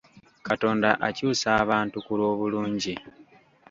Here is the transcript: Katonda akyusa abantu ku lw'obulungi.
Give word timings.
Katonda 0.47 0.89
akyusa 1.07 1.49
abantu 1.63 1.97
ku 2.05 2.11
lw'obulungi. 2.19 2.93